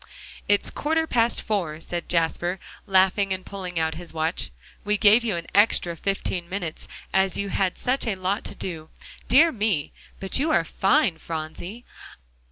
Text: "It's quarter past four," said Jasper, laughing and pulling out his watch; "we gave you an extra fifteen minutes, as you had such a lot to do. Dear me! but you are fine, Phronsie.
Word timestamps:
"It's 0.47 0.71
quarter 0.71 1.05
past 1.05 1.43
four," 1.43 1.79
said 1.79 2.09
Jasper, 2.09 2.59
laughing 2.87 3.31
and 3.31 3.45
pulling 3.45 3.77
out 3.79 3.93
his 3.93 4.15
watch; 4.15 4.49
"we 4.83 4.97
gave 4.97 5.23
you 5.23 5.35
an 5.35 5.45
extra 5.53 5.95
fifteen 5.95 6.49
minutes, 6.49 6.87
as 7.13 7.37
you 7.37 7.49
had 7.49 7.77
such 7.77 8.07
a 8.07 8.15
lot 8.15 8.43
to 8.45 8.55
do. 8.55 8.89
Dear 9.27 9.51
me! 9.51 9.93
but 10.19 10.39
you 10.39 10.49
are 10.49 10.63
fine, 10.65 11.19
Phronsie. 11.19 11.85